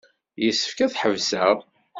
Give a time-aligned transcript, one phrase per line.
[0.43, 1.55] Yessefk ad tḥebseɣ.